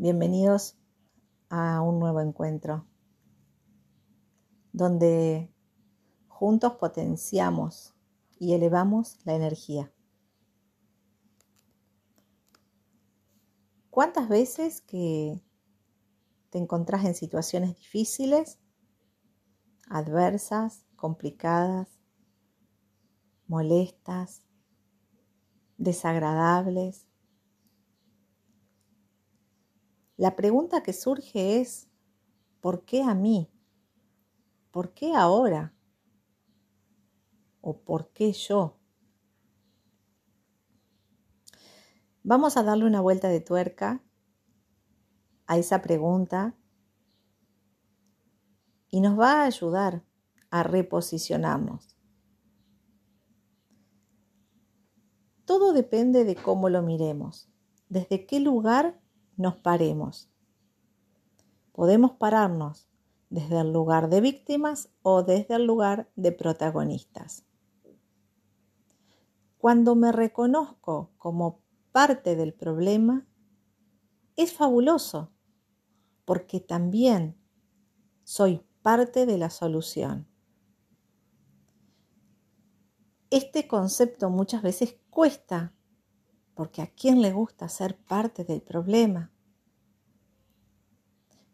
[0.00, 0.78] Bienvenidos
[1.48, 2.86] a un nuevo encuentro
[4.72, 5.52] donde
[6.28, 7.96] juntos potenciamos
[8.38, 9.92] y elevamos la energía.
[13.90, 15.42] ¿Cuántas veces que
[16.50, 18.60] te encontrás en situaciones difíciles,
[19.90, 21.88] adversas, complicadas,
[23.48, 24.44] molestas,
[25.76, 27.07] desagradables?
[30.18, 31.88] La pregunta que surge es,
[32.60, 33.52] ¿por qué a mí?
[34.72, 35.76] ¿Por qué ahora?
[37.60, 38.80] ¿O por qué yo?
[42.24, 44.02] Vamos a darle una vuelta de tuerca
[45.46, 46.58] a esa pregunta
[48.90, 50.04] y nos va a ayudar
[50.50, 51.96] a reposicionarnos.
[55.44, 57.48] Todo depende de cómo lo miremos,
[57.88, 59.00] desde qué lugar
[59.38, 60.28] nos paremos.
[61.72, 62.88] Podemos pararnos
[63.30, 67.44] desde el lugar de víctimas o desde el lugar de protagonistas.
[69.58, 71.60] Cuando me reconozco como
[71.92, 73.26] parte del problema,
[74.36, 75.32] es fabuloso,
[76.24, 77.36] porque también
[78.24, 80.26] soy parte de la solución.
[83.30, 85.74] Este concepto muchas veces cuesta
[86.58, 89.30] porque a quién le gusta ser parte del problema.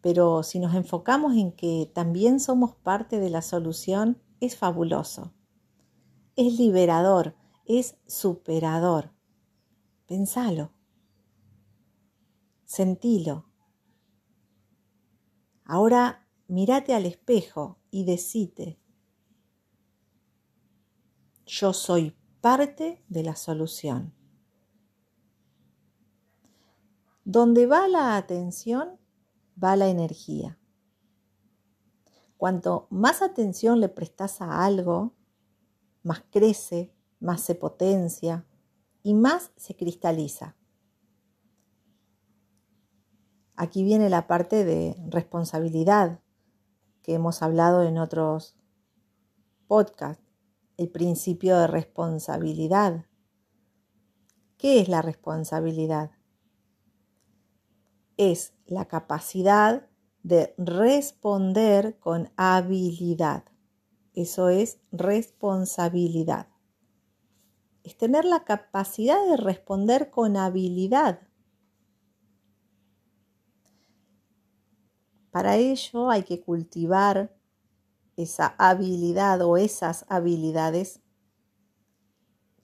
[0.00, 5.34] Pero si nos enfocamos en que también somos parte de la solución, es fabuloso.
[6.36, 7.34] Es liberador,
[7.66, 9.12] es superador.
[10.06, 10.72] Pensalo.
[12.64, 13.46] Sentilo.
[15.64, 18.80] Ahora mírate al espejo y decite,
[21.46, 24.14] yo soy parte de la solución.
[27.24, 28.97] Donde va la atención,
[29.62, 30.58] va la energía.
[32.36, 35.14] Cuanto más atención le prestas a algo,
[36.02, 38.46] más crece, más se potencia
[39.02, 40.56] y más se cristaliza.
[43.56, 46.20] Aquí viene la parte de responsabilidad
[47.02, 48.56] que hemos hablado en otros
[49.66, 50.24] podcasts,
[50.76, 53.06] el principio de responsabilidad.
[54.58, 56.17] ¿Qué es la responsabilidad?
[58.18, 59.88] Es la capacidad
[60.22, 63.44] de responder con habilidad.
[64.12, 66.48] Eso es responsabilidad.
[67.84, 71.20] Es tener la capacidad de responder con habilidad.
[75.30, 77.34] Para ello hay que cultivar
[78.16, 81.00] esa habilidad o esas habilidades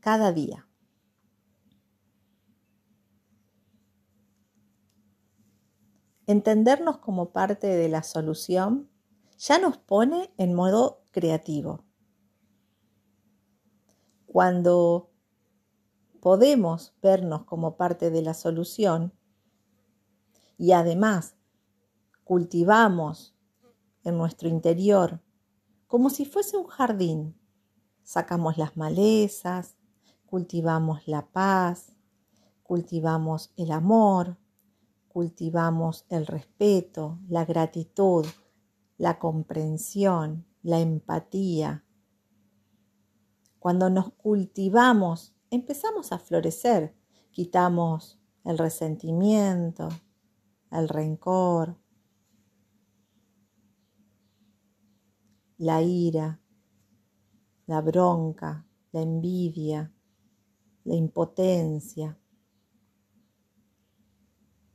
[0.00, 0.66] cada día.
[6.26, 8.90] Entendernos como parte de la solución
[9.38, 11.84] ya nos pone en modo creativo.
[14.26, 15.10] Cuando
[16.20, 19.12] podemos vernos como parte de la solución
[20.56, 21.36] y además
[22.24, 23.36] cultivamos
[24.04, 25.20] en nuestro interior
[25.86, 27.38] como si fuese un jardín,
[28.02, 29.76] sacamos las malezas,
[30.26, 31.94] cultivamos la paz,
[32.64, 34.36] cultivamos el amor,
[35.14, 38.26] cultivamos el respeto, la gratitud,
[38.98, 41.84] la comprensión, la empatía.
[43.60, 46.96] Cuando nos cultivamos, empezamos a florecer,
[47.30, 49.88] quitamos el resentimiento,
[50.72, 51.78] el rencor,
[55.58, 56.40] la ira,
[57.66, 59.94] la bronca, la envidia,
[60.82, 62.18] la impotencia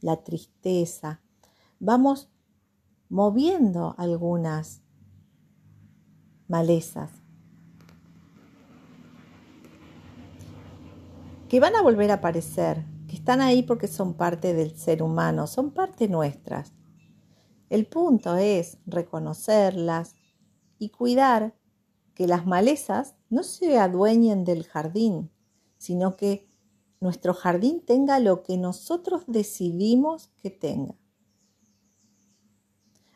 [0.00, 1.20] la tristeza.
[1.78, 2.30] Vamos
[3.08, 4.82] moviendo algunas
[6.48, 7.10] malezas
[11.48, 15.48] que van a volver a aparecer, que están ahí porque son parte del ser humano,
[15.48, 16.72] son parte nuestras.
[17.68, 20.14] El punto es reconocerlas
[20.78, 21.56] y cuidar
[22.14, 25.32] que las malezas no se adueñen del jardín,
[25.76, 26.49] sino que
[27.00, 30.94] nuestro jardín tenga lo que nosotros decidimos que tenga.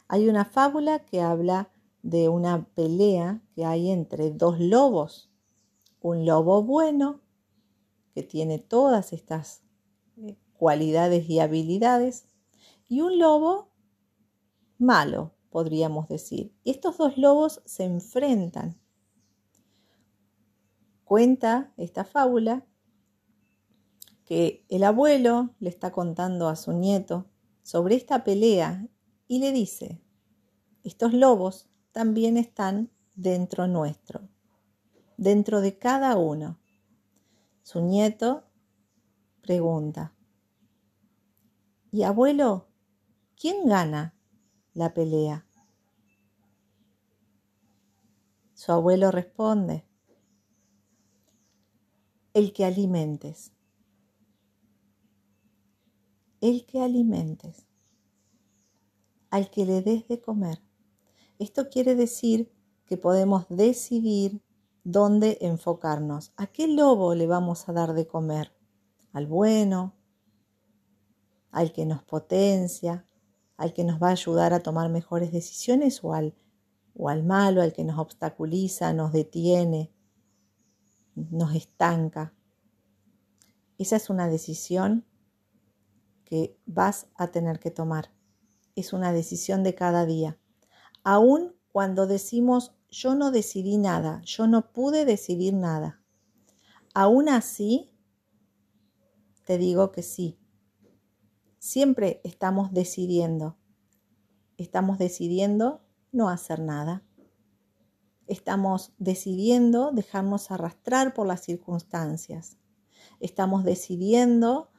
[0.08, 1.70] Hay una fábula que habla
[2.02, 5.30] de una pelea que hay entre dos lobos.
[6.00, 7.20] Un lobo bueno,
[8.14, 9.62] que tiene todas estas
[10.18, 12.26] eh, cualidades y habilidades,
[12.88, 13.70] y un lobo
[14.78, 16.54] malo, podríamos decir.
[16.64, 18.78] Estos dos lobos se enfrentan.
[21.04, 22.66] Cuenta esta fábula
[24.24, 27.26] que el abuelo le está contando a su nieto
[27.62, 28.88] sobre esta pelea
[29.28, 30.00] y le dice,
[30.82, 34.28] estos lobos también están dentro nuestro,
[35.16, 36.58] dentro de cada uno.
[37.62, 38.44] Su nieto
[39.40, 40.14] pregunta,
[41.90, 42.68] ¿y abuelo,
[43.36, 44.14] quién gana
[44.74, 45.46] la pelea?
[48.54, 49.86] Su abuelo responde,
[52.34, 53.53] el que alimentes.
[56.44, 57.64] El que alimentes.
[59.30, 60.60] Al que le des de comer.
[61.38, 62.52] Esto quiere decir
[62.84, 64.42] que podemos decidir
[64.82, 66.34] dónde enfocarnos.
[66.36, 68.52] ¿A qué lobo le vamos a dar de comer?
[69.14, 69.94] ¿Al bueno?
[71.50, 73.08] ¿Al que nos potencia?
[73.56, 76.04] ¿Al que nos va a ayudar a tomar mejores decisiones?
[76.04, 76.34] ¿O al,
[76.94, 79.94] o al malo, al que nos obstaculiza, nos detiene,
[81.14, 82.34] nos estanca?
[83.78, 85.06] Esa es una decisión
[86.24, 88.10] que vas a tener que tomar.
[88.76, 90.38] Es una decisión de cada día.
[91.02, 96.00] Aún cuando decimos yo no decidí nada, yo no pude decidir nada.
[96.94, 97.90] Aún así,
[99.44, 100.38] te digo que sí.
[101.58, 103.56] Siempre estamos decidiendo.
[104.56, 105.82] Estamos decidiendo
[106.12, 107.02] no hacer nada.
[108.28, 112.58] Estamos decidiendo dejarnos arrastrar por las circunstancias.
[113.18, 114.70] Estamos decidiendo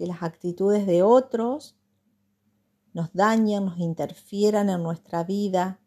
[0.00, 1.76] que las actitudes de otros
[2.94, 5.78] nos dañen, nos interfieran en nuestra vida,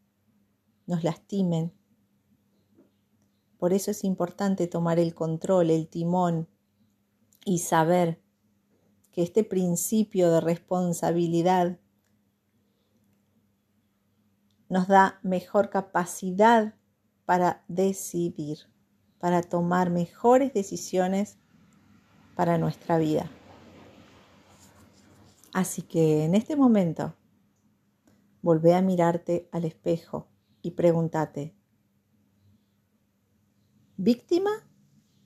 [0.86, 1.74] nos lastimen.
[3.58, 6.48] Por eso es importante tomar el control, el timón
[7.44, 8.22] y saber
[9.12, 11.80] que este principio de responsabilidad
[14.70, 16.76] nos da mejor capacidad
[17.26, 18.60] para decidir,
[19.18, 21.40] para tomar mejores decisiones
[22.36, 23.32] para nuestra vida.
[25.54, 27.16] Así que en este momento,
[28.42, 30.28] volvé a mirarte al espejo
[30.64, 31.56] y pregúntate,
[33.96, 34.50] ¿víctima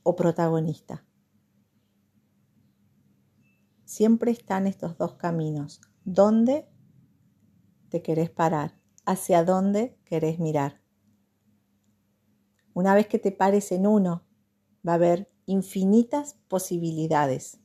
[0.04, 1.06] o protagonista?
[3.86, 5.80] Siempre están estos dos caminos.
[6.04, 6.68] ¿Dónde
[7.88, 8.82] te querés parar?
[9.06, 10.82] ¿Hacia dónde querés mirar?
[12.74, 14.26] Una vez que te pares en uno,
[14.86, 17.62] va a haber infinitas posibilidades.